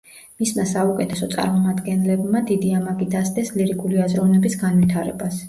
[0.43, 5.39] მისმა საუკეთესო წარმომადგენლებმა დიდი ამაგი დასდეს ლირიკული აზროვნების განვითარებას.